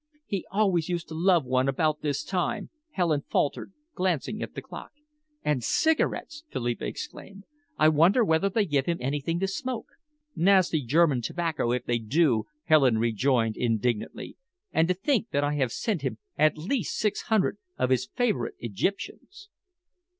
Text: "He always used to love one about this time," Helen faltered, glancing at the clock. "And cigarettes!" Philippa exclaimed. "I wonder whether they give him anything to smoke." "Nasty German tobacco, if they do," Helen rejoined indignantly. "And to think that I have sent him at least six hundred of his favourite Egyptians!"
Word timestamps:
"He 0.25 0.47
always 0.49 0.89
used 0.89 1.07
to 1.09 1.13
love 1.13 1.45
one 1.45 1.69
about 1.69 2.01
this 2.01 2.23
time," 2.23 2.71
Helen 2.93 3.21
faltered, 3.29 3.71
glancing 3.93 4.41
at 4.41 4.55
the 4.55 4.61
clock. 4.63 4.89
"And 5.45 5.63
cigarettes!" 5.63 6.43
Philippa 6.49 6.85
exclaimed. 6.87 7.43
"I 7.77 7.87
wonder 7.89 8.25
whether 8.25 8.49
they 8.49 8.65
give 8.65 8.87
him 8.87 8.97
anything 8.99 9.39
to 9.41 9.47
smoke." 9.47 9.89
"Nasty 10.35 10.83
German 10.83 11.21
tobacco, 11.21 11.71
if 11.71 11.85
they 11.85 11.99
do," 11.99 12.45
Helen 12.63 12.97
rejoined 12.97 13.57
indignantly. 13.57 14.37
"And 14.71 14.87
to 14.87 14.95
think 14.95 15.29
that 15.29 15.43
I 15.43 15.53
have 15.57 15.71
sent 15.71 16.01
him 16.01 16.17
at 16.35 16.57
least 16.57 16.97
six 16.97 17.21
hundred 17.29 17.59
of 17.77 17.91
his 17.91 18.07
favourite 18.07 18.55
Egyptians!" 18.57 19.49